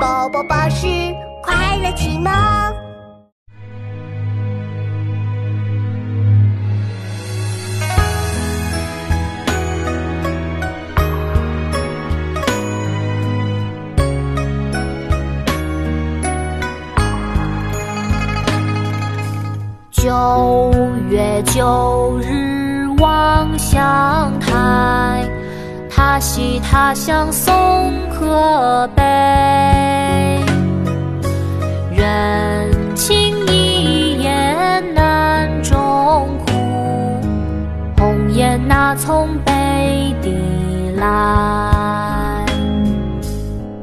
[0.00, 0.86] 宝宝巴士
[1.42, 2.32] 快乐启蒙。
[19.92, 20.72] 九
[21.08, 25.24] 月九日望乡台，
[25.88, 27.52] 他兮他乡送
[28.10, 29.13] 客悲。
[38.66, 40.30] 那从北地
[40.96, 42.44] 来？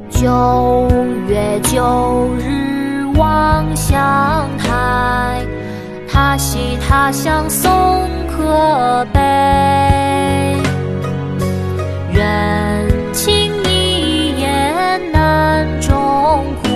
[0.10, 0.88] 九
[1.28, 5.46] 月九日望乡台。
[6.08, 7.72] 他兮他乡送
[8.28, 9.20] 客悲，
[12.14, 16.70] 人情一眼难终苦，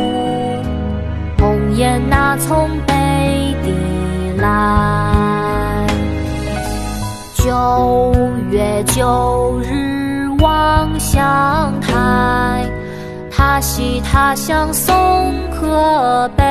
[1.38, 2.94] 红颜那从北
[3.64, 3.73] 地
[4.38, 5.14] 来？
[8.84, 12.66] 九日望乡台，
[13.31, 14.94] 他兮他乡送
[15.50, 16.44] 客悲。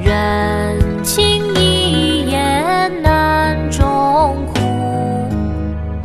[0.00, 4.60] 人情一眼难终苦，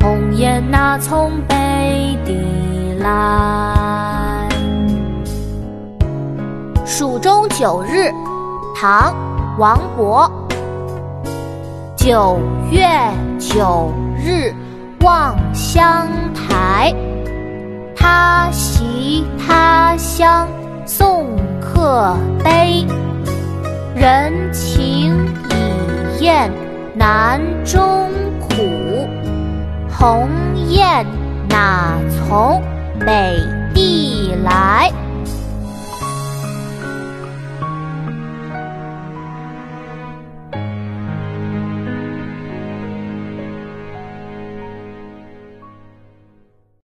[0.01, 4.49] 红颜哪从北地来？
[6.85, 8.11] 蜀中九日，
[8.75, 9.13] 唐·
[9.59, 10.29] 王勃。
[12.07, 12.39] 九
[12.71, 12.87] 月
[13.37, 14.53] 九日
[15.01, 16.95] 望乡台，
[17.97, 20.47] 他席他乡
[20.85, 22.85] 送客悲。
[23.93, 25.17] 人情
[25.49, 26.49] 已厌
[26.95, 28.55] 难中苦，
[29.89, 30.29] 鸿
[30.69, 31.05] 雁
[31.49, 32.61] 哪从
[33.05, 33.37] 北